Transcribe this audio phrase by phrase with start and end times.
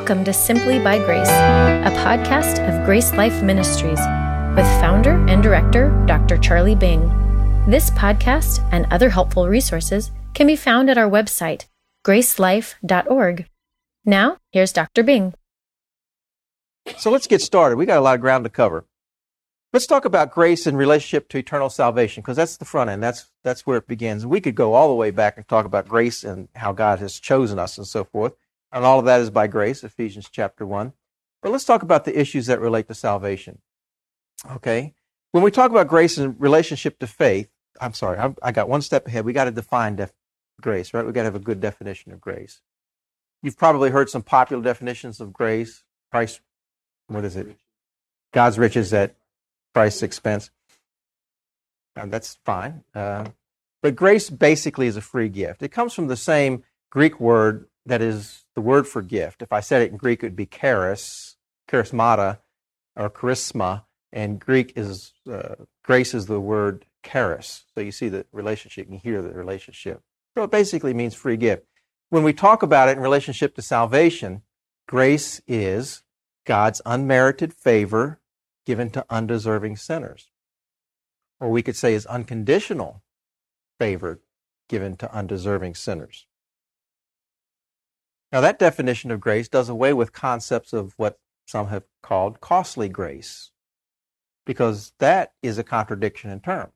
[0.00, 3.98] Welcome to Simply by Grace, a podcast of Grace Life Ministries
[4.56, 6.38] with founder and director Dr.
[6.38, 7.02] Charlie Bing.
[7.68, 11.66] This podcast and other helpful resources can be found at our website,
[12.02, 13.46] gracelife.org.
[14.06, 15.02] Now, here's Dr.
[15.02, 15.34] Bing.
[16.96, 17.76] So let's get started.
[17.76, 18.86] We got a lot of ground to cover.
[19.74, 23.02] Let's talk about grace in relationship to eternal salvation, because that's the front end.
[23.02, 24.24] That's that's where it begins.
[24.24, 27.20] We could go all the way back and talk about grace and how God has
[27.20, 28.32] chosen us and so forth.
[28.72, 30.92] And all of that is by grace, Ephesians chapter 1.
[31.42, 33.58] But let's talk about the issues that relate to salvation.
[34.52, 34.94] Okay?
[35.32, 37.48] When we talk about grace in relationship to faith,
[37.80, 39.24] I'm sorry, I, I got one step ahead.
[39.24, 40.12] We got to define def-
[40.60, 41.04] grace, right?
[41.04, 42.60] We got to have a good definition of grace.
[43.42, 45.82] You've probably heard some popular definitions of grace.
[46.10, 46.40] Christ,
[47.06, 47.56] what is it?
[48.32, 49.16] God's riches at
[49.74, 50.50] Christ's expense.
[51.96, 52.84] And that's fine.
[52.94, 53.26] Uh,
[53.82, 55.62] but grace basically is a free gift.
[55.62, 59.42] It comes from the same Greek word that is the word for gift.
[59.42, 61.36] If I said it in Greek, it would be charis,
[61.68, 62.38] charismata,
[62.96, 63.84] or charisma.
[64.12, 67.64] And Greek is, uh, grace is the word charis.
[67.74, 70.02] So you see the relationship, you hear the relationship.
[70.36, 71.64] So it basically means free gift.
[72.10, 74.42] When we talk about it in relationship to salvation,
[74.88, 76.02] grace is
[76.44, 78.20] God's unmerited favor
[78.66, 80.30] given to undeserving sinners.
[81.38, 83.02] Or we could say is unconditional
[83.78, 84.20] favor
[84.68, 86.26] given to undeserving sinners.
[88.32, 92.88] Now, that definition of grace does away with concepts of what some have called costly
[92.88, 93.50] grace,
[94.46, 96.72] because that is a contradiction in terms.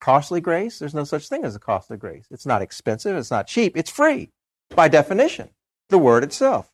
[0.00, 0.78] Costly grace?
[0.78, 2.26] There's no such thing as a costly grace.
[2.30, 4.30] It's not expensive, it's not cheap, it's free
[4.74, 5.50] by definition,
[5.88, 6.70] the word itself.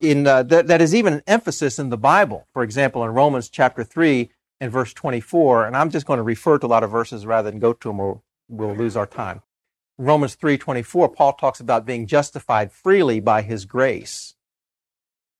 [0.00, 2.46] In, uh, that, that is even an emphasis in the Bible.
[2.52, 6.58] For example, in Romans chapter 3 and verse 24, and I'm just going to refer
[6.58, 9.42] to a lot of verses rather than go to them or we'll lose our time.
[9.98, 14.34] Romans 3:24, Paul talks about being justified freely by his grace.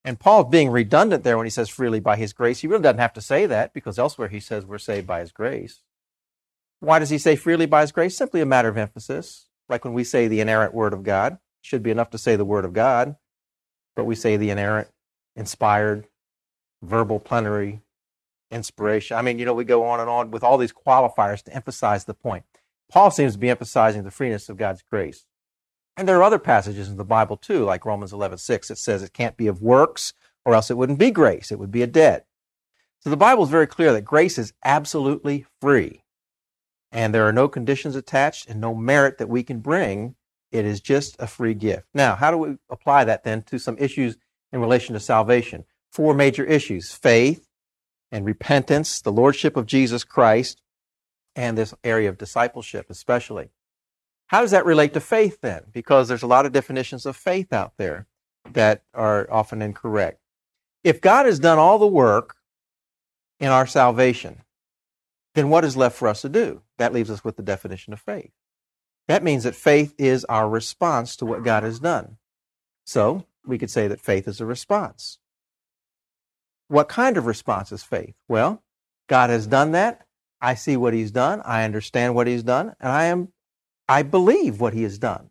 [0.04, 2.60] And Paul's being redundant there when he says freely by his grace.
[2.60, 5.32] He really doesn't have to say that because elsewhere he says we're saved by his
[5.32, 5.82] grace.
[6.80, 8.16] Why does he say freely by his grace?
[8.16, 9.48] Simply a matter of emphasis.
[9.68, 12.44] Like when we say the inerrant word of God, should be enough to say the
[12.44, 13.16] word of God,
[13.96, 14.88] but we say the inerrant,
[15.34, 16.06] inspired,
[16.82, 17.80] verbal plenary,
[18.50, 19.16] inspiration.
[19.16, 22.04] I mean, you know, we go on and on with all these qualifiers to emphasize
[22.04, 22.44] the point.
[22.94, 25.26] Paul seems to be emphasizing the freeness of God's grace.
[25.96, 28.70] And there are other passages in the Bible too, like Romans 11:6.
[28.70, 30.12] It says it can't be of works,
[30.44, 31.50] or else it wouldn't be grace.
[31.50, 32.28] It would be a debt.
[33.00, 36.04] So the Bible is very clear that grace is absolutely free.
[36.92, 40.14] And there are no conditions attached and no merit that we can bring.
[40.52, 41.88] It is just a free gift.
[41.94, 44.16] Now, how do we apply that then to some issues
[44.52, 45.64] in relation to salvation?
[45.90, 47.48] Four major issues faith
[48.12, 50.62] and repentance, the Lordship of Jesus Christ,
[51.36, 53.50] and this area of discipleship, especially.
[54.28, 55.64] How does that relate to faith then?
[55.72, 58.06] Because there's a lot of definitions of faith out there
[58.52, 60.20] that are often incorrect.
[60.82, 62.36] If God has done all the work
[63.40, 64.42] in our salvation,
[65.34, 66.62] then what is left for us to do?
[66.78, 68.32] That leaves us with the definition of faith.
[69.08, 72.16] That means that faith is our response to what God has done.
[72.84, 75.18] So we could say that faith is a response.
[76.68, 78.14] What kind of response is faith?
[78.28, 78.62] Well,
[79.08, 80.06] God has done that.
[80.44, 81.40] I see what he's done.
[81.42, 82.74] I understand what he's done.
[82.78, 83.28] And I am,
[83.88, 85.30] I believe what he has done.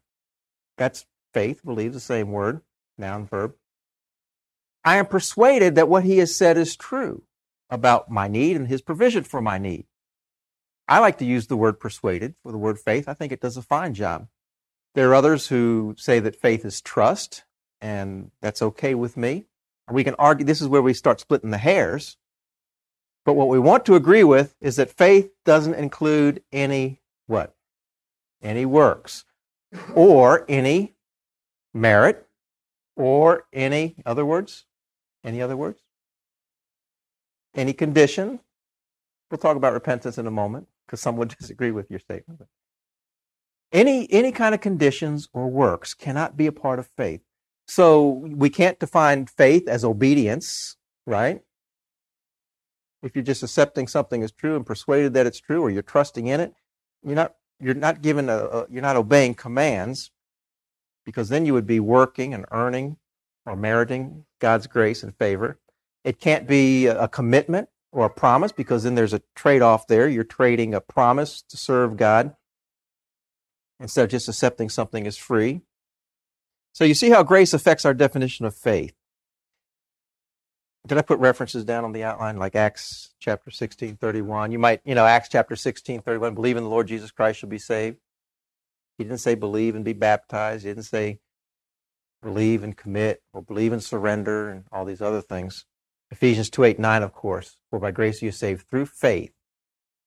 [0.75, 2.61] That's faith, believe the same word,
[2.97, 3.53] noun, verb.
[4.83, 7.23] I am persuaded that what he has said is true
[7.69, 9.85] about my need and his provision for my need.
[10.87, 13.07] I like to use the word persuaded for the word faith.
[13.07, 14.27] I think it does a fine job.
[14.95, 17.43] There are others who say that faith is trust,
[17.79, 19.45] and that's okay with me.
[19.91, 22.17] We can argue, this is where we start splitting the hairs.
[23.25, 27.55] But what we want to agree with is that faith doesn't include any what?
[28.41, 29.23] Any works
[29.95, 30.95] or any
[31.73, 32.27] merit
[32.95, 34.65] or any other words?
[35.23, 35.81] Any other words?
[37.55, 38.39] Any condition?
[39.31, 42.41] We'll talk about repentance in a moment because some would disagree with your statement.
[43.71, 47.21] Any, any kind of conditions or works cannot be a part of faith.
[47.67, 50.75] So we can't define faith as obedience,
[51.07, 51.41] right?
[53.03, 56.27] If you're just accepting something as true and persuaded that it's true, or you're trusting
[56.27, 56.53] in it,
[57.03, 60.09] you're not you're not given a, a you're not obeying commands,
[61.05, 62.97] because then you would be working and earning
[63.45, 65.59] or meriting God's grace and favor.
[66.03, 70.07] It can't be a commitment or a promise because then there's a trade off there.
[70.07, 72.35] You're trading a promise to serve God
[73.79, 75.61] instead of just accepting something as free.
[76.73, 78.95] So you see how grace affects our definition of faith.
[80.85, 84.51] Did I put references down on the outline like Acts chapter 16, 31?
[84.51, 87.49] You might, you know, Acts chapter 16, 31, believe in the Lord Jesus Christ shall
[87.49, 87.97] be saved.
[88.97, 90.63] He didn't say believe and be baptized.
[90.63, 91.19] He didn't say
[92.21, 95.65] believe and commit, or believe and surrender, and all these other things.
[96.11, 97.57] Ephesians 2 8 9, of course.
[97.69, 99.31] For by grace you are saved through faith,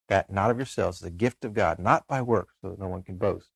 [0.09, 3.03] that not of yourselves, a gift of God, not by works, so that no one
[3.03, 3.51] can boast.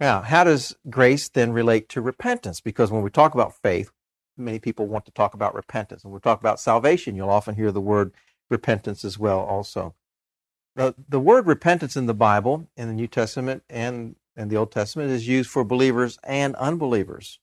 [0.00, 2.60] Now, how does grace then relate to repentance?
[2.60, 3.92] Because when we talk about faith,
[4.36, 6.04] many people want to talk about repentance.
[6.04, 8.12] And we talk about salvation, you'll often hear the word
[8.50, 9.94] repentance as well also.
[10.76, 14.72] The, the word repentance in the Bible, in the New Testament and in the Old
[14.72, 17.38] Testament, is used for believers and unbelievers.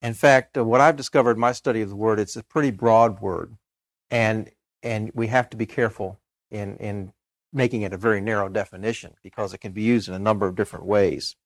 [0.00, 2.70] In fact, uh, what I've discovered in my study of the word, it's a pretty
[2.70, 3.56] broad word.
[4.10, 4.50] And,
[4.82, 6.20] and we have to be careful
[6.50, 7.12] in, in
[7.52, 10.56] making it a very narrow definition because it can be used in a number of
[10.56, 11.36] different ways.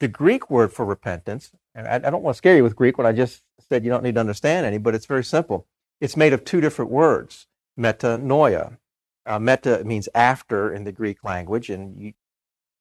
[0.00, 2.98] The Greek word for repentance, and I, I don't want to scare you with Greek
[2.98, 5.66] when I just said you don't need to understand any, but it's very simple.
[6.00, 7.46] It's made of two different words,
[7.78, 8.76] metanoia.
[9.24, 12.12] Uh, meta means after in the Greek language, and you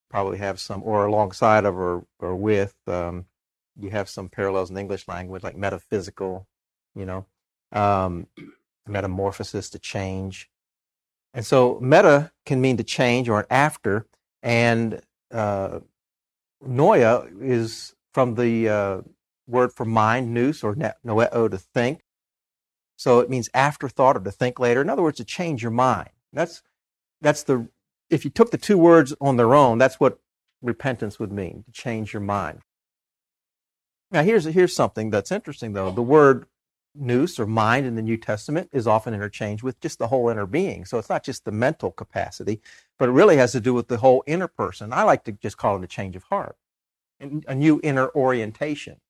[0.09, 3.25] probably have some, or alongside of, or, or with, um,
[3.79, 6.47] you have some parallels in English language, like metaphysical,
[6.93, 7.25] you know,
[7.71, 8.27] um,
[8.87, 10.49] metamorphosis, to change.
[11.33, 14.05] And so meta can mean to change or an after,
[14.43, 15.01] and
[15.31, 15.79] uh,
[16.63, 19.01] noia is from the uh,
[19.47, 22.01] word for mind, nous, or noeo, to think.
[22.97, 24.81] So it means afterthought or to think later.
[24.81, 26.09] In other words, to change your mind.
[26.31, 26.61] That's
[27.21, 27.67] that's the
[28.09, 30.19] if you took the two words on their own, that's what
[30.61, 32.61] repentance would mean, to change your mind.
[34.11, 35.91] Now here's here's something that's interesting though.
[35.91, 36.45] The word
[36.95, 40.45] nous or mind in the New Testament is often interchanged with just the whole inner
[40.45, 40.85] being.
[40.85, 42.61] So it's not just the mental capacity,
[42.97, 44.93] but it really has to do with the whole inner person.
[44.93, 46.57] I like to just call it a change of heart,
[47.19, 49.01] a new inner orientation.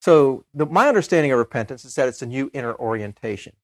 [0.00, 3.54] So the, my understanding of repentance is that it's a new inner orientation.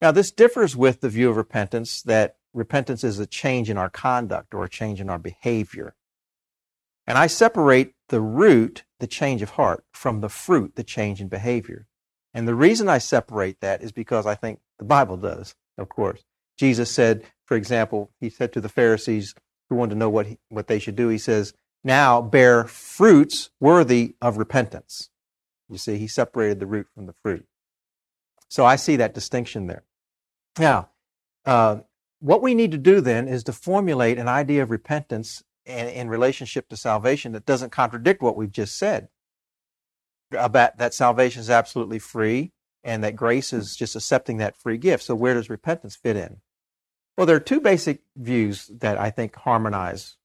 [0.00, 3.90] Now this differs with the view of repentance that repentance is a change in our
[3.90, 5.94] conduct or a change in our behavior.
[7.06, 11.28] And I separate the root, the change of heart, from the fruit, the change in
[11.28, 11.86] behavior.
[12.34, 16.24] And the reason I separate that is because I think the Bible does, of course.
[16.58, 19.34] Jesus said, for example, he said to the Pharisees
[19.68, 21.54] who wanted to know what, he, what they should do, he says,
[21.84, 25.10] Now bear fruits worthy of repentance.
[25.68, 27.46] You see, he separated the root from the fruit.
[28.48, 29.84] So I see that distinction there.
[30.58, 30.90] Now,
[31.46, 31.78] uh,
[32.20, 36.08] what we need to do then is to formulate an idea of repentance in, in
[36.08, 39.08] relationship to salvation that doesn't contradict what we've just said
[40.34, 42.52] about that salvation is absolutely free
[42.82, 45.04] and that grace is just accepting that free gift.
[45.04, 46.38] So where does repentance fit in?
[47.16, 50.16] Well, there are two basic views that I think harmonize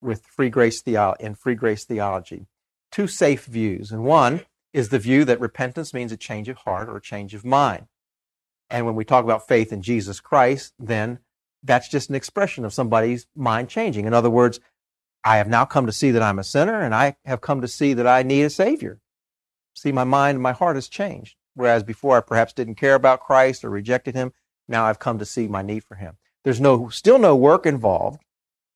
[0.00, 2.46] with free grace theology and free grace theology.
[2.90, 3.92] Two safe views.
[3.92, 4.40] And one
[4.72, 7.86] is the view that repentance means a change of heart or a change of mind.
[8.70, 11.18] And when we talk about faith in Jesus Christ, then
[11.62, 14.06] that's just an expression of somebody's mind changing.
[14.06, 14.60] In other words,
[15.22, 17.68] I have now come to see that I'm a sinner and I have come to
[17.68, 18.98] see that I need a savior.
[19.80, 21.36] See, my mind and my heart has changed.
[21.54, 24.34] Whereas before I perhaps didn't care about Christ or rejected him,
[24.68, 26.18] now I've come to see my need for him.
[26.44, 28.20] There's no, still no work involved,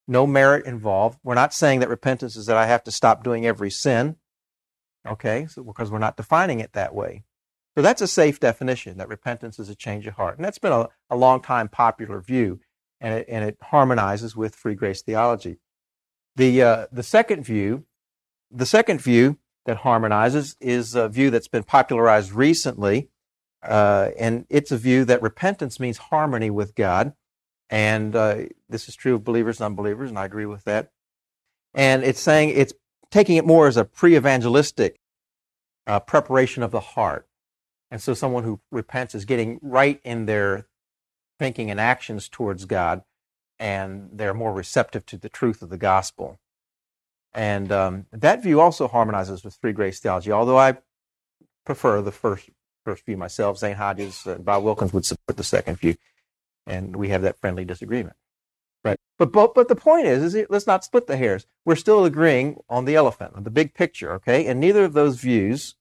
[0.08, 1.18] no merit involved.
[1.22, 4.16] We're not saying that repentance is that I have to stop doing every sin.
[5.06, 7.24] Okay, so, because we're not defining it that way.
[7.76, 10.38] So that's a safe definition that repentance is a change of heart.
[10.38, 12.60] And that's been a, a long time popular view,
[12.98, 15.58] and it, and it harmonizes with free grace theology.
[16.36, 17.84] The, uh, the second view,
[18.50, 23.08] the second view that harmonizes is a view that's been popularized recently.
[23.62, 27.14] Uh, and it's a view that repentance means harmony with God.
[27.70, 28.36] And uh,
[28.68, 30.90] this is true of believers and unbelievers, and I agree with that.
[31.74, 32.74] And it's saying it's
[33.10, 35.00] taking it more as a pre evangelistic
[35.86, 37.26] uh, preparation of the heart.
[37.90, 40.66] And so someone who repents is getting right in their
[41.38, 43.02] thinking and actions towards God,
[43.58, 46.38] and they're more receptive to the truth of the gospel.
[47.34, 50.78] And um, that view also harmonizes with free grace theology, although I
[51.66, 52.48] prefer the first
[52.84, 53.58] first view myself.
[53.58, 55.96] Zane Hodges and Bob Wilkins would support the second view,
[56.66, 58.16] and we have that friendly disagreement.
[58.84, 58.98] Right.
[59.18, 61.46] But but, but the point is, is it, let's not split the hairs.
[61.64, 64.46] We're still agreeing on the elephant, on the big picture, okay?
[64.46, 65.74] And neither of those views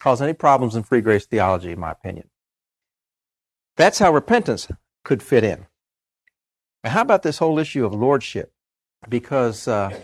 [0.00, 2.28] cause any problems in free grace theology, in my opinion.
[3.76, 4.68] That's how repentance
[5.04, 5.66] could fit in.
[6.82, 8.52] Now, how about this whole issue of lordship?
[9.08, 9.98] Because uh,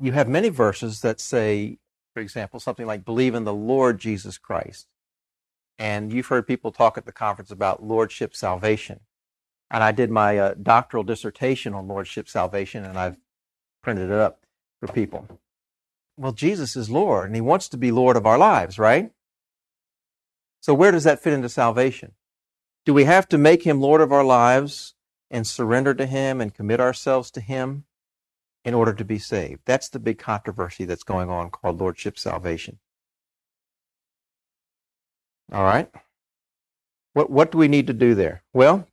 [0.00, 1.78] you have many verses that say,
[2.14, 4.86] for example, something like believe in the Lord Jesus Christ.
[5.78, 9.00] And you've heard people talk at the conference about lordship salvation.
[9.70, 13.18] And I did my uh, doctoral dissertation on lordship salvation, and I've
[13.82, 14.44] printed it up
[14.80, 15.28] for people.
[16.16, 19.12] Well, Jesus is Lord, and He wants to be Lord of our lives, right?
[20.60, 22.12] So, where does that fit into salvation?
[22.84, 24.94] Do we have to make Him Lord of our lives
[25.30, 27.84] and surrender to Him and commit ourselves to Him?
[28.64, 29.62] In order to be saved.
[29.64, 32.78] That's the big controversy that's going on called Lordship salvation.
[35.52, 35.90] All right.
[37.14, 38.42] What, what do we need to do there?
[38.52, 38.86] Well,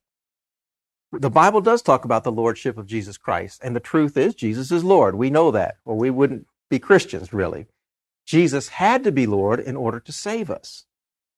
[1.12, 3.62] the Bible does talk about the Lordship of Jesus Christ.
[3.64, 5.16] And the truth is, Jesus is Lord.
[5.16, 7.68] We know that, or we wouldn't be Christians, really.
[8.26, 10.86] Jesus had to be Lord in order to save us,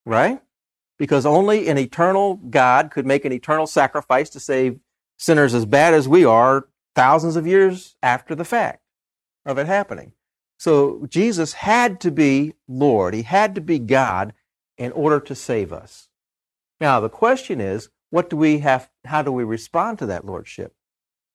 [0.05, 0.41] right?
[0.97, 4.79] Because only an eternal God could make an eternal sacrifice to save
[5.17, 6.67] sinners as bad as we are
[6.97, 8.81] thousands of years after the fact
[9.45, 10.13] of it happening.
[10.57, 13.13] So Jesus had to be Lord.
[13.13, 14.33] He had to be God
[14.79, 16.09] in order to save us.
[16.81, 20.73] Now, the question is, what do we have, how do we respond to that lordship?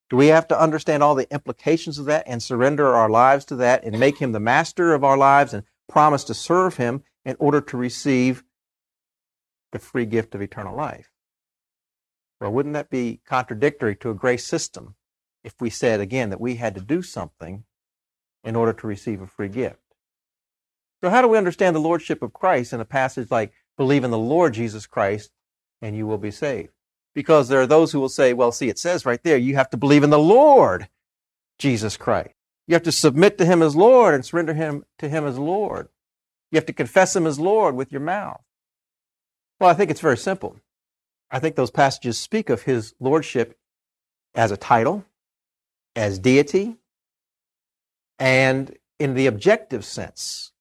[0.09, 3.55] Do we have to understand all the implications of that and surrender our lives to
[3.55, 7.37] that and make him the master of our lives and promise to serve him in
[7.39, 8.43] order to receive
[9.71, 11.09] the free gift of eternal life?
[12.41, 14.95] Well, wouldn't that be contradictory to a grace system
[15.43, 17.63] if we said again that we had to do something
[18.43, 19.79] in order to receive a free gift?
[21.03, 24.11] So, how do we understand the Lordship of Christ in a passage like, believe in
[24.11, 25.31] the Lord Jesus Christ
[25.81, 26.69] and you will be saved?
[27.13, 29.69] Because there are those who will say, well, see, it says right there, you have
[29.71, 30.87] to believe in the Lord
[31.59, 32.33] Jesus Christ.
[32.67, 35.89] You have to submit to him as Lord and surrender him to him as Lord.
[36.51, 38.41] You have to confess him as Lord with your mouth.
[39.59, 40.57] Well, I think it's very simple.
[41.29, 43.57] I think those passages speak of his lordship
[44.35, 45.03] as a title,
[45.95, 46.77] as deity,
[48.19, 50.51] and in the objective sense.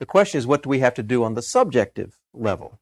[0.00, 2.80] The question is, what do we have to do on the subjective level?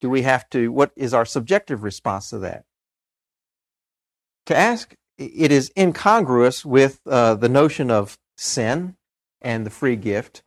[0.00, 2.64] Do we have to, what is our subjective response to that?
[4.46, 8.96] To ask, it is incongruous with uh, the notion of sin
[9.42, 10.42] and the free gift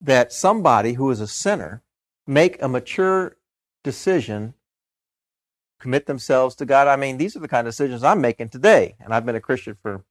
[0.00, 1.82] that somebody who is a sinner
[2.26, 3.36] make a mature
[3.84, 4.54] decision,
[5.78, 6.88] commit themselves to God.
[6.88, 9.40] I mean, these are the kind of decisions I'm making today, and I've been a
[9.40, 10.04] Christian for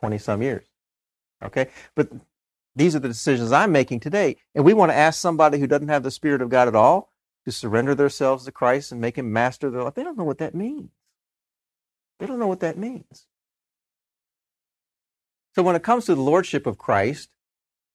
[0.00, 0.64] 20 some years.
[1.42, 1.68] Okay?
[1.94, 2.10] But
[2.74, 4.36] these are the decisions I'm making today.
[4.54, 7.12] And we want to ask somebody who doesn't have the Spirit of God at all
[7.44, 9.94] to surrender themselves to Christ and make Him master their life.
[9.94, 10.90] They don't know what that means.
[12.18, 13.26] They don't know what that means.
[15.54, 17.30] So when it comes to the Lordship of Christ,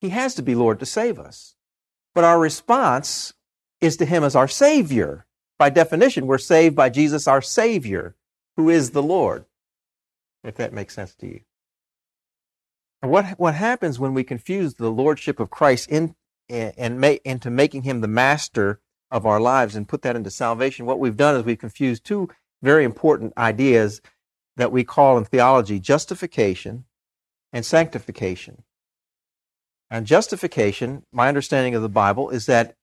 [0.00, 1.54] He has to be Lord to save us.
[2.14, 3.32] But our response
[3.80, 5.26] is to Him as our Savior.
[5.58, 8.16] By definition, we're saved by Jesus, our Savior,
[8.56, 9.44] who is the Lord,
[10.42, 11.40] if that makes sense to you.
[13.02, 16.14] And what, what happens when we confuse the lordship of Christ in,
[16.48, 18.80] and make, into making him the master
[19.10, 20.86] of our lives and put that into salvation?
[20.86, 22.28] What we've done is we've confused two
[22.62, 24.00] very important ideas
[24.56, 26.84] that we call in theology justification
[27.52, 28.62] and sanctification.
[29.90, 32.74] And justification, my understanding of the Bible is that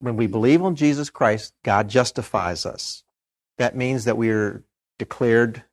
[0.00, 3.02] when we believe on Jesus Christ, God justifies us.
[3.58, 4.64] That means that we are
[4.98, 5.64] declared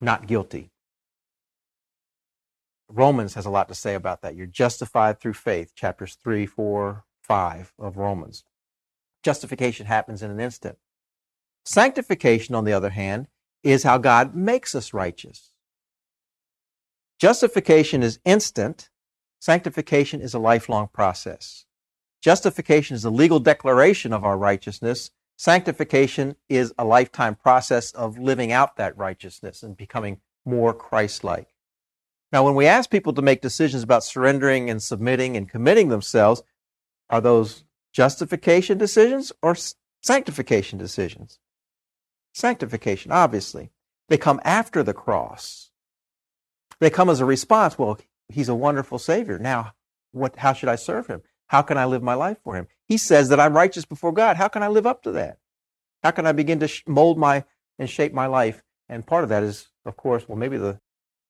[0.00, 0.70] not guilty.
[2.88, 4.36] Romans has a lot to say about that.
[4.36, 8.44] You're justified through faith, chapters 3, 4, 5 of Romans.
[9.22, 10.78] Justification happens in an instant.
[11.64, 13.26] Sanctification, on the other hand,
[13.64, 15.50] is how God makes us righteous.
[17.18, 18.88] Justification is instant,
[19.40, 21.64] sanctification is a lifelong process.
[22.26, 25.12] Justification is a legal declaration of our righteousness.
[25.36, 31.54] Sanctification is a lifetime process of living out that righteousness and becoming more Christ like.
[32.32, 36.42] Now, when we ask people to make decisions about surrendering and submitting and committing themselves,
[37.08, 39.56] are those justification decisions or
[40.02, 41.38] sanctification decisions?
[42.34, 43.70] Sanctification, obviously.
[44.08, 45.70] They come after the cross.
[46.80, 47.78] They come as a response.
[47.78, 49.38] Well, he's a wonderful Savior.
[49.38, 49.74] Now,
[50.10, 51.22] what, how should I serve him?
[51.48, 52.66] How can I live my life for him?
[52.86, 54.36] He says that I'm righteous before God.
[54.36, 55.38] How can I live up to that?
[56.02, 57.44] How can I begin to mold my
[57.78, 58.62] and shape my life?
[58.88, 60.80] And part of that is, of course, well, maybe the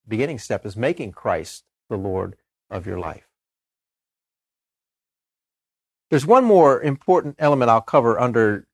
[0.06, 2.36] beginning step is making Christ the Lord
[2.70, 3.28] of your life.
[6.10, 8.66] There's one more important element I'll cover under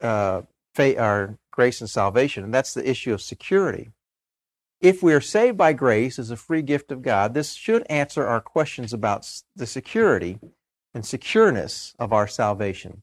[0.00, 0.42] uh,
[0.74, 3.90] faith, or grace and salvation, and that's the issue of security.
[4.80, 8.24] If we are saved by grace as a free gift of God, this should answer
[8.24, 10.38] our questions about the security
[10.94, 13.02] and secureness of our salvation.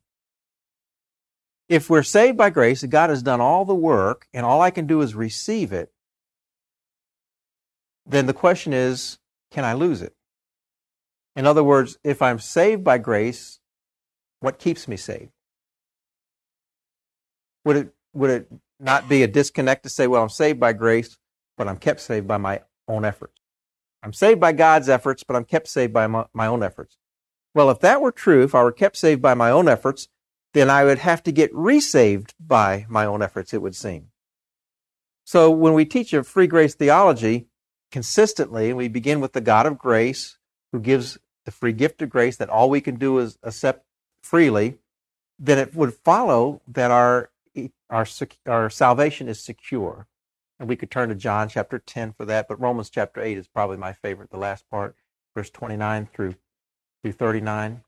[1.67, 4.71] If we're saved by grace and God has done all the work and all I
[4.71, 5.91] can do is receive it,
[8.05, 9.17] then the question is
[9.51, 10.13] can I lose it?
[11.35, 13.59] In other words, if I'm saved by grace,
[14.39, 15.31] what keeps me saved?
[17.65, 21.17] Would it, would it not be a disconnect to say, well, I'm saved by grace,
[21.57, 23.39] but I'm kept saved by my own efforts?
[24.03, 26.97] I'm saved by God's efforts, but I'm kept saved by my, my own efforts.
[27.55, 30.09] Well, if that were true, if I were kept saved by my own efforts,
[30.53, 34.09] then I would have to get resaved by my own efforts, it would seem.
[35.23, 37.47] So when we teach a free grace theology
[37.91, 40.37] consistently, we begin with the God of grace
[40.73, 43.85] who gives the free gift of grace that all we can do is accept
[44.21, 44.77] freely,
[45.39, 47.29] then it would follow that our
[47.89, 48.05] our
[48.45, 50.07] our salvation is secure.
[50.59, 53.47] And we could turn to John chapter 10 for that, but Romans chapter 8 is
[53.47, 54.95] probably my favorite, the last part,
[55.35, 56.35] verse 29 through
[57.05, 57.83] through 39.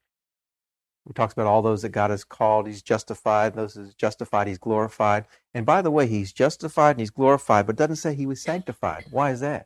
[1.08, 4.60] He talks about all those that God has called, he's justified, those he's justified, he's
[4.60, 5.26] glorified.
[5.56, 9.06] And by the way, he's justified and he's glorified, but doesn't say he was sanctified.
[9.10, 9.66] Why is that?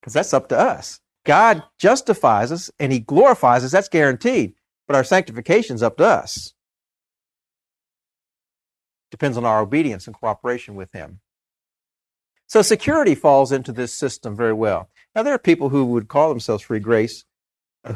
[0.00, 1.00] Because that's up to us.
[1.24, 4.54] God justifies us and he glorifies us, that's guaranteed.
[4.86, 6.54] But our sanctification is up to us.
[9.10, 11.20] Depends on our obedience and cooperation with him.
[12.54, 14.88] So security falls into this system very well.
[15.12, 17.24] Now, there are people who would call themselves free grace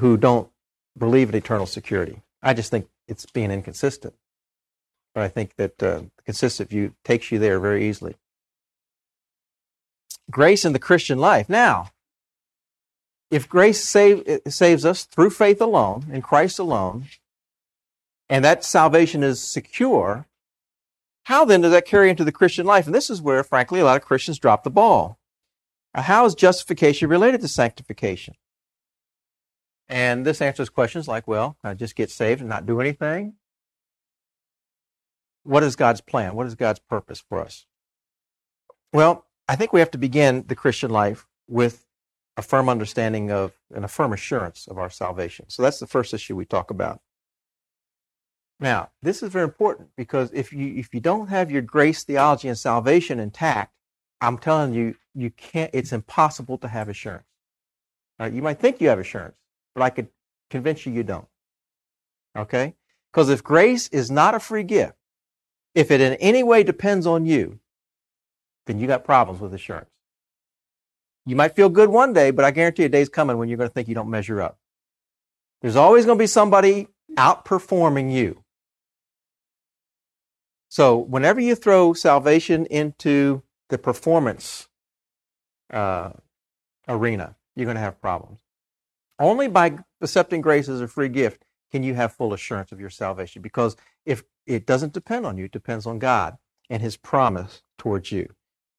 [0.01, 0.51] who don't
[0.99, 2.23] believe in eternal security.
[2.43, 4.15] I just think it's being inconsistent.
[5.15, 8.17] But I think that uh, the consistent view takes you there very easily.
[10.29, 11.49] Grace in the Christian life.
[11.49, 11.91] Now,
[13.31, 17.05] if grace save, saves us through faith alone, in Christ alone,
[18.29, 20.27] and that salvation is secure,
[21.29, 22.87] how then does that carry into the Christian life?
[22.87, 25.19] And this is where, frankly, a lot of Christians drop the ball.
[25.95, 28.33] How is justification related to sanctification?
[29.91, 33.35] And this answers questions like, well, I just get saved and not do anything?
[35.43, 36.35] What is God's plan?
[36.35, 37.67] What is God's purpose for us?
[38.95, 41.85] Well, I think we have to begin the Christian life with
[42.39, 45.45] a firm understanding of and a firm assurance of our salvation.
[45.51, 47.03] So that's the first issue we talk about.
[48.61, 52.49] Now, this is very important because if you if you don't have your grace theology
[52.49, 53.73] and salvation intact,
[54.21, 55.71] I'm telling you, you can't.
[55.73, 57.25] It's impossible to have assurance.
[58.21, 59.37] You might think you have assurance,
[59.77, 60.09] but I could
[60.51, 61.29] convince you you don't.
[62.37, 62.75] Okay?
[63.13, 64.95] Because if grace is not a free gift,
[65.75, 67.61] if it in any way depends on you,
[68.67, 69.91] then you got problems with assurance.
[71.27, 73.71] You might feel good one day, but I guarantee a day's coming when you're going
[73.71, 74.59] to think you don't measure up.
[75.63, 78.43] There's always going to be somebody outperforming you.
[80.69, 84.69] So whenever you throw salvation into the performance
[85.73, 86.11] uh,
[86.87, 88.41] arena, you're going to have problems.
[89.19, 92.91] Only by accepting grace as a free gift can you have full assurance of your
[92.91, 93.77] salvation because
[94.07, 96.39] if it doesn't depend on you, it depends on God
[96.71, 98.35] and his promise towards you.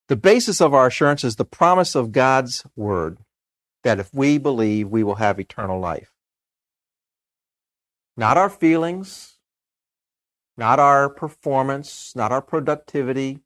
[0.08, 3.20] The basis of our assurance is the promise of God's word
[3.84, 6.12] that if we believe, we will have eternal life.
[8.18, 9.39] Not our feelings,
[10.60, 13.40] not our performance, not our productivity,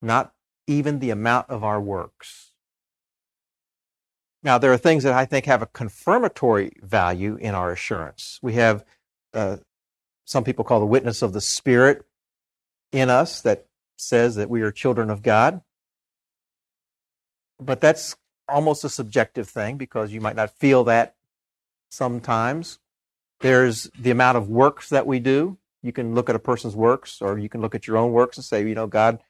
[0.00, 0.32] not
[0.68, 2.52] even the amount of our works.
[4.44, 8.38] Now, there are things that I think have a confirmatory value in our assurance.
[8.40, 8.84] We have
[9.34, 9.56] uh,
[10.24, 12.06] some people call the witness of the Spirit
[12.92, 13.66] in us that
[13.98, 15.60] says that we are children of God.
[17.58, 18.16] But that's
[18.48, 21.16] almost a subjective thing because you might not feel that
[21.90, 22.78] sometimes.
[23.40, 25.58] There's the amount of works that we do.
[25.82, 28.36] You can look at a person's works or you can look at your own works
[28.36, 29.20] and say, you know, God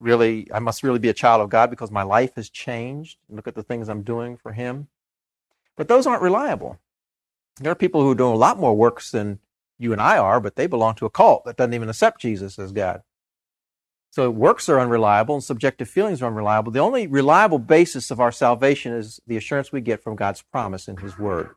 [0.00, 3.18] really, I must really be a child of God because my life has changed.
[3.28, 4.88] Look at the things I'm doing for Him.
[5.76, 6.78] But those aren't reliable.
[7.60, 9.38] There are people who are doing a lot more works than
[9.78, 12.58] you and I are, but they belong to a cult that doesn't even accept Jesus
[12.58, 13.02] as God.
[14.10, 16.70] So works are unreliable and subjective feelings are unreliable.
[16.70, 20.86] The only reliable basis of our salvation is the assurance we get from God's promise
[20.86, 21.50] in His Word.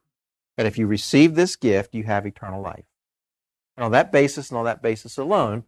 [0.56, 2.86] That if you receive this gift, you have eternal life.
[3.78, 5.64] And on that basis and on that basis alone,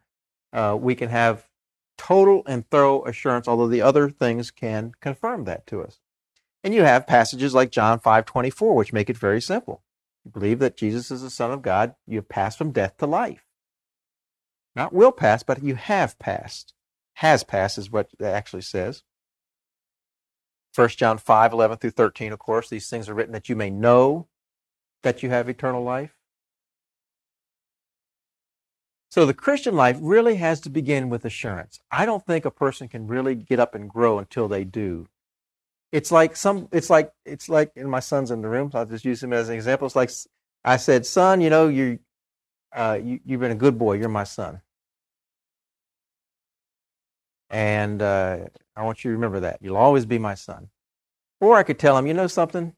[0.51, 1.47] uh, we can have
[1.97, 5.99] total and thorough assurance, although the other things can confirm that to us.
[6.63, 9.83] And you have passages like John 5:24 which make it very simple.
[10.25, 13.05] You believe that Jesus is the son of God, you have passed from death to
[13.05, 13.45] life.
[14.75, 16.73] Not will pass, but you have passed.
[17.15, 19.03] Has passed is what it actually says.
[20.75, 23.69] 1 John 5, 11 through 13, of course, these things are written that you may
[23.69, 24.27] know
[25.03, 26.18] that you have eternal life.
[29.09, 31.79] So the Christian life really has to begin with assurance.
[31.91, 35.07] I don't think a person can really get up and grow until they do.
[35.91, 38.85] It's like some it's like it's like and my son's in the room, so I'll
[38.85, 39.87] just use him as an example.
[39.87, 40.11] It's like
[40.63, 41.97] I said, son, you know, you
[42.71, 43.93] uh, you, you've been a good boy.
[43.93, 44.61] You're my son.
[47.49, 48.45] And uh,
[48.75, 49.57] I want you to remember that.
[49.61, 50.69] You'll always be my son.
[51.41, 52.75] Or I could tell him, you know something?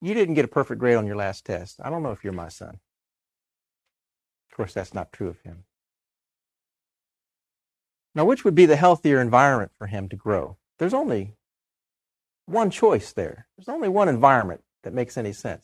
[0.00, 1.80] You didn't get a perfect grade on your last test.
[1.82, 2.78] I don't know if you're my son.
[4.60, 5.64] Course, that's not true of him.
[8.14, 10.58] Now, which would be the healthier environment for him to grow?
[10.78, 11.32] There's only
[12.44, 13.46] one choice there.
[13.56, 15.62] There's only one environment that makes any sense.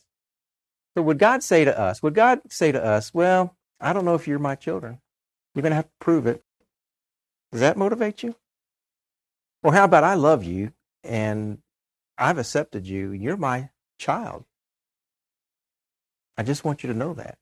[0.95, 4.15] So, would God say to us, would God say to us, well, I don't know
[4.15, 4.99] if you're my children.
[5.53, 6.43] You're going to have to prove it.
[7.51, 8.35] Does that motivate you?
[9.61, 10.71] Or how about I love you
[11.03, 11.59] and
[12.17, 13.11] I've accepted you.
[13.11, 14.45] You're my child.
[16.35, 17.37] I just want you to know that.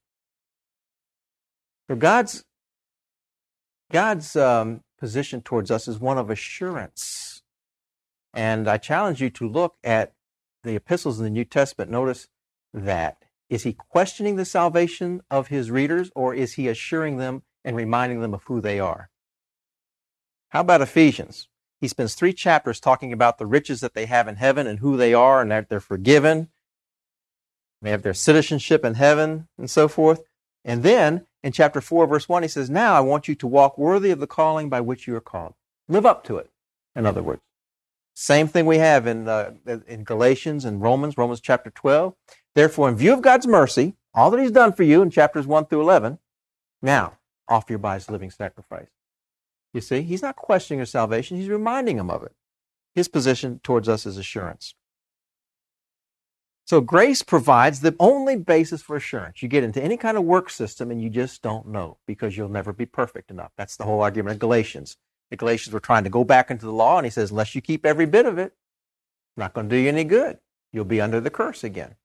[1.93, 2.43] God's
[3.91, 7.43] God's um, position towards us is one of assurance.
[8.33, 10.13] And I challenge you to look at
[10.63, 11.91] the epistles in the New Testament.
[11.91, 12.27] Notice
[12.73, 13.17] that.
[13.49, 18.21] Is he questioning the salvation of his readers or is he assuring them and reminding
[18.21, 19.11] them of who they are?
[20.49, 21.47] How about Ephesians?
[21.79, 24.97] He spends three chapters talking about the riches that they have in heaven and who
[24.97, 26.49] they are and that they're forgiven.
[27.81, 30.23] They have their citizenship in heaven and so forth.
[30.63, 33.77] And then in chapter 4, verse 1, he says, Now I want you to walk
[33.77, 35.53] worthy of the calling by which you are called.
[35.87, 36.49] Live up to it,
[36.95, 37.43] in other words.
[38.15, 39.51] Same thing we have in, uh,
[39.87, 42.15] in Galatians and Romans, Romans chapter 12.
[42.55, 45.67] Therefore, in view of God's mercy, all that he's done for you in chapters 1
[45.67, 46.17] through 11,
[46.81, 48.89] now offer your bodies living sacrifice.
[49.71, 52.33] You see, he's not questioning your salvation, he's reminding them of it.
[52.95, 54.73] His position towards us is assurance.
[56.65, 59.43] So grace provides the only basis for assurance.
[59.43, 62.49] You get into any kind of work system and you just don't know because you'll
[62.49, 63.51] never be perfect enough.
[63.55, 64.97] That's the whole argument of Galatians.
[65.29, 67.61] The Galatians were trying to go back into the law, and he says, unless you
[67.61, 68.53] keep every bit of it,
[69.37, 70.39] not going to do you any good.
[70.71, 71.95] You'll be under the curse again.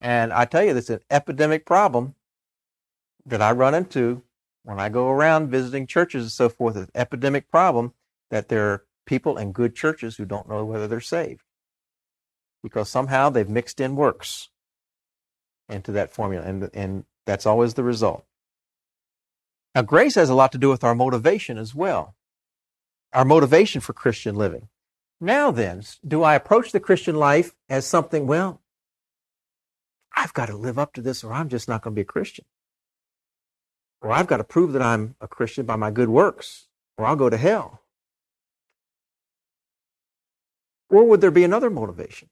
[0.00, 2.14] And I tell you, this is an epidemic problem
[3.24, 4.22] that I run into
[4.62, 6.76] when I go around visiting churches and so forth.
[6.76, 7.94] It's an epidemic problem
[8.30, 11.44] that there are people in good churches who don't know whether they're saved
[12.62, 14.50] because somehow they've mixed in works
[15.68, 18.24] into that formula, and, and that's always the result.
[19.74, 22.16] Now, grace has a lot to do with our motivation as well,
[23.12, 24.68] our motivation for Christian living.
[25.20, 28.60] Now, then, do I approach the Christian life as something, well,
[30.16, 32.04] I've got to live up to this or I'm just not going to be a
[32.04, 32.44] Christian?
[34.02, 37.16] Or I've got to prove that I'm a Christian by my good works, or I'll
[37.16, 37.82] go to hell.
[40.88, 42.28] Or would there be another motivation?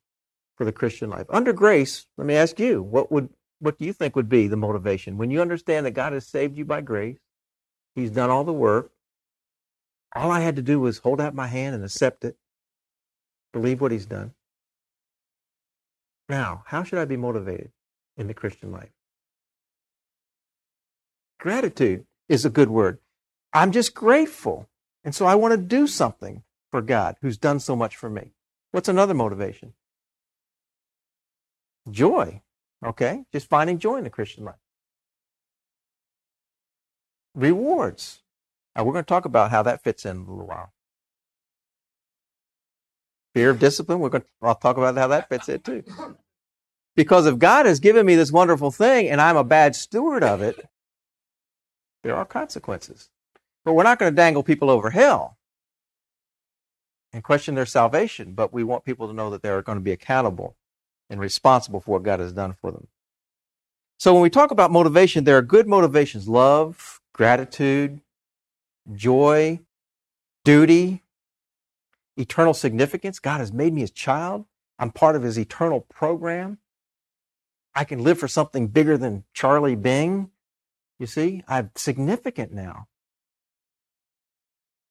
[0.59, 1.27] For the Christian life.
[1.31, 4.57] Under grace, let me ask you, what would what do you think would be the
[4.57, 7.19] motivation when you understand that God has saved you by grace?
[7.95, 8.93] He's done all the work.
[10.15, 12.37] All I had to do was hold out my hand and accept it,
[13.53, 14.33] believe what he's done.
[16.29, 17.71] Now, how should I be motivated
[18.17, 18.91] in the Christian life?
[21.39, 22.99] Gratitude is a good word.
[23.53, 24.69] I'm just grateful.
[25.05, 28.33] And so I want to do something for God who's done so much for me.
[28.73, 29.73] What's another motivation?
[31.91, 32.43] Joy.
[32.85, 33.25] Okay?
[33.33, 34.55] Just finding joy in the Christian life.
[37.35, 38.23] Rewards.
[38.75, 40.73] Now, we're going to talk about how that fits in a little while.
[43.35, 44.01] Fear of discipline.
[44.01, 45.85] We're going to I'll talk about how that fits in too.
[46.97, 50.43] Because if God has given me this wonderful thing and I'm a bad steward of
[50.43, 50.69] it,
[52.03, 53.11] there are consequences.
[53.65, 55.39] But we're not going to dangle people over hell
[57.13, 59.93] and question their salvation, but we want people to know that they're going to be
[59.93, 60.57] accountable
[61.11, 62.89] and responsible for what God has done for them.
[63.99, 68.01] So when we talk about motivation, there are good motivations love, gratitude,
[68.95, 69.61] joy,
[70.45, 71.03] duty,
[72.17, 73.19] eternal significance.
[73.19, 74.45] God has made me his child.
[74.79, 76.59] I'm part of his eternal program.
[77.75, 80.31] I can live for something bigger than Charlie Bing.
[80.99, 82.87] You see, I'm significant now.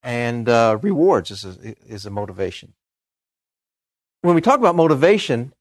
[0.04, 2.74] And uh, rewards is a, is a motivation.
[4.22, 5.54] When we talk about motivation,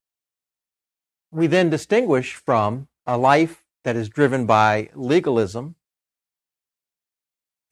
[1.30, 5.76] we then distinguish from a life that is driven by legalism.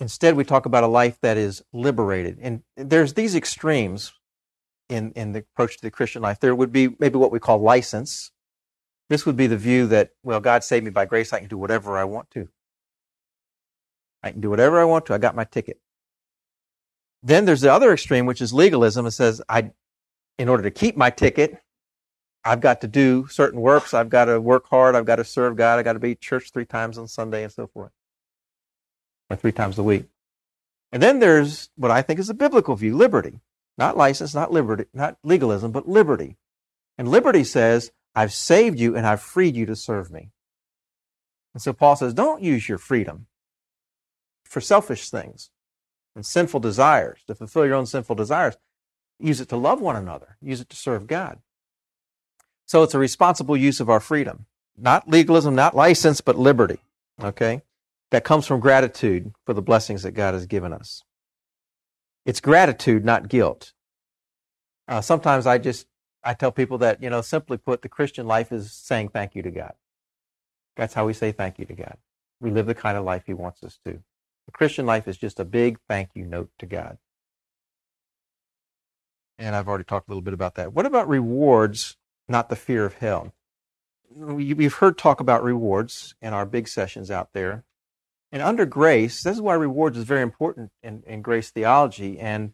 [0.01, 2.39] Instead, we talk about a life that is liberated.
[2.41, 4.13] And there's these extremes
[4.89, 6.41] in, in the approach to the Christian life.
[6.41, 8.31] There would be maybe what we call license.
[9.09, 11.33] This would be the view that, well, God saved me by grace.
[11.33, 12.49] I can do whatever I want to.
[14.23, 15.15] I can do whatever I want to.
[15.15, 15.81] I got my ticket.
[17.23, 19.07] Then there's the other extreme, which is legalism.
[19.07, 19.73] It says, I,
[20.39, 21.63] in order to keep my ticket,
[22.45, 23.95] I've got to do certain works.
[23.95, 24.95] I've got to work hard.
[24.95, 25.79] I've got to serve God.
[25.79, 27.93] I've got to be church three times on Sunday and so forth,
[29.31, 30.05] or three times a week.
[30.93, 33.41] And then there's what I think is a biblical view liberty,
[33.79, 36.37] not license, not liberty, not legalism, but liberty.
[36.99, 40.31] And liberty says, I've saved you and I've freed you to serve me.
[41.53, 43.27] And so Paul says, don't use your freedom
[44.45, 45.51] for selfish things
[46.15, 48.57] and sinful desires, to fulfill your own sinful desires.
[49.19, 51.41] Use it to love one another, use it to serve God.
[52.67, 54.47] So it's a responsible use of our freedom.
[54.77, 56.81] Not legalism, not license, but liberty.
[57.23, 57.63] Okay?
[58.11, 61.03] That comes from gratitude for the blessings that God has given us.
[62.25, 63.73] It's gratitude, not guilt.
[64.89, 65.87] Uh, sometimes I just
[66.23, 69.43] I tell people that you know simply put, the Christian life is saying thank you
[69.43, 69.75] to God.
[70.77, 71.97] That's how we say thank you to God.
[72.41, 73.93] We live the kind of life He wants us to.
[74.47, 76.99] The Christian life is just a big thank you note to God.
[79.39, 80.73] And I've already talked a little bit about that.
[80.73, 81.97] What about rewards,
[82.29, 83.33] not the fear of hell?
[84.11, 87.65] We've heard talk about rewards in our big sessions out there.
[88.31, 92.19] And under grace, this is why rewards is very important in, in grace theology.
[92.19, 92.53] And,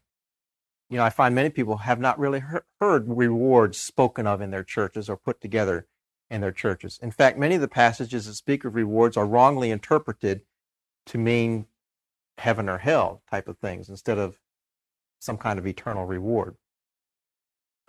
[0.89, 2.43] you know, I find many people have not really
[2.81, 5.87] heard rewards spoken of in their churches or put together
[6.31, 6.99] in their churches.
[7.03, 10.43] In fact, many of the passages that speak of rewards are wrongly interpreted
[11.07, 11.67] to mean
[12.39, 14.39] heaven or hell type of things instead of
[15.19, 16.57] some kind of eternal reward.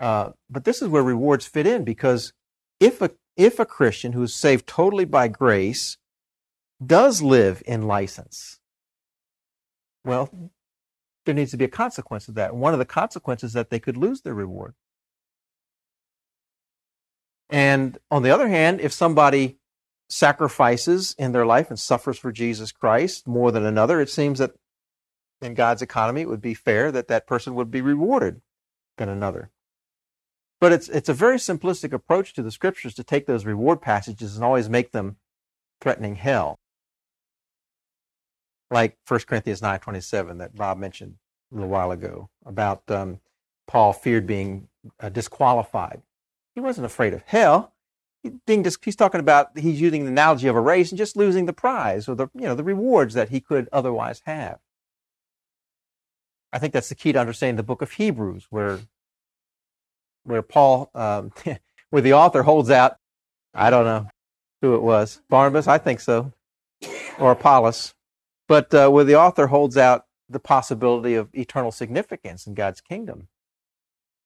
[0.01, 2.33] Uh, but this is where rewards fit in because
[2.79, 5.97] if a if a Christian who is saved totally by grace
[6.83, 8.59] does live in license,
[10.03, 10.51] well,
[11.25, 12.55] there needs to be a consequence of that.
[12.55, 14.73] One of the consequences is that they could lose their reward.
[17.51, 19.57] And on the other hand, if somebody
[20.09, 24.53] sacrifices in their life and suffers for Jesus Christ more than another, it seems that
[25.41, 28.41] in God's economy, it would be fair that that person would be rewarded
[28.97, 29.51] than another.
[30.61, 34.35] But it's, it's a very simplistic approach to the scriptures to take those reward passages
[34.35, 35.17] and always make them
[35.81, 36.59] threatening hell.
[38.69, 41.15] Like 1 Corinthians 9.27 that Bob mentioned
[41.51, 43.19] a little while ago about um,
[43.67, 44.67] Paul feared being
[44.99, 46.03] uh, disqualified.
[46.53, 47.73] He wasn't afraid of hell.
[48.21, 51.17] He being dis- he's talking about he's using the analogy of a race and just
[51.17, 54.59] losing the prize or the you know the rewards that he could otherwise have.
[56.53, 58.79] I think that's the key to understanding the book of Hebrews, where
[60.23, 61.31] where Paul, um,
[61.89, 62.97] where the author holds out,
[63.53, 64.07] I don't know
[64.61, 66.33] who it was, Barnabas, I think so,
[67.19, 67.93] or Apollos,
[68.47, 73.27] but uh, where the author holds out the possibility of eternal significance in God's kingdom.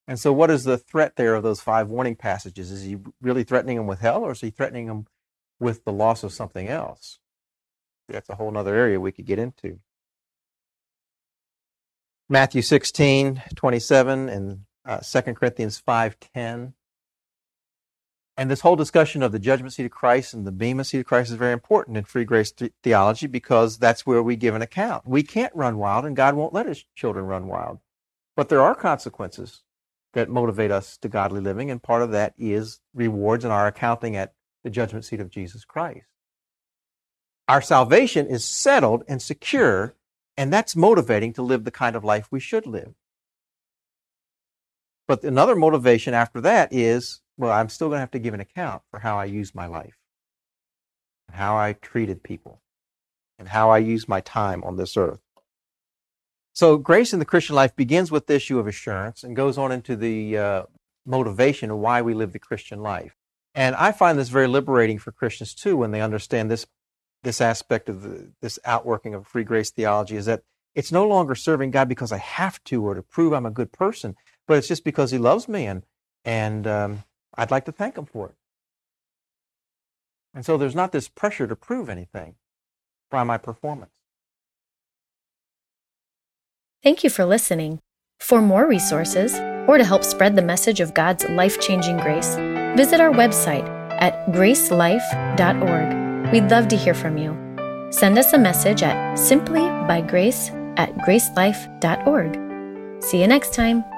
[0.07, 2.71] And so, what is the threat there of those five warning passages?
[2.71, 5.07] Is he really threatening them with hell, or is he threatening them
[5.59, 7.19] with the loss of something else?
[8.07, 9.79] That's a whole other area we could get into.
[12.29, 16.73] Matthew 16, 27, and uh, 2 Corinthians 5.10.
[18.37, 21.05] And this whole discussion of the judgment seat of Christ and the bema seat of
[21.05, 24.61] Christ is very important in free grace th- theology because that's where we give an
[24.61, 25.07] account.
[25.07, 27.79] We can't run wild, and God won't let his children run wild.
[28.35, 29.63] But there are consequences
[30.13, 34.17] that motivate us to godly living, and part of that is rewards in our accounting
[34.17, 36.07] at the judgment seat of Jesus Christ.
[37.47, 39.95] Our salvation is settled and secure,
[40.35, 42.95] and that's motivating to live the kind of life we should live.
[45.07, 48.39] But another motivation after that is, well, I'm still going to have to give an
[48.39, 49.97] account for how I used my life,
[51.31, 52.61] how I treated people,
[53.37, 55.19] and how I used my time on this earth.
[56.53, 59.71] So, grace in the Christian life begins with the issue of assurance and goes on
[59.71, 60.63] into the uh,
[61.05, 63.15] motivation of why we live the Christian life.
[63.53, 66.65] And I find this very liberating for Christians too when they understand this
[67.23, 70.43] this aspect of the, this outworking of free grace theology is that
[70.75, 73.71] it's no longer serving God because I have to or to prove I'm a good
[73.71, 74.15] person,
[74.47, 75.83] but it's just because He loves me, and
[76.23, 77.03] and um,
[77.35, 78.35] I'd like to thank Him for it.
[80.33, 82.35] And so there's not this pressure to prove anything
[83.09, 83.91] by my performance.
[86.83, 87.79] Thank you for listening.
[88.19, 89.33] For more resources,
[89.67, 92.35] or to help spread the message of God's life changing grace,
[92.75, 93.67] visit our website
[93.99, 96.31] at gracelife.org.
[96.31, 97.35] We'd love to hear from you.
[97.91, 103.03] Send us a message at simplybygrace at gracelife.org.
[103.03, 103.94] See you next time.